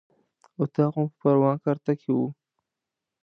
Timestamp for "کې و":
1.99-2.19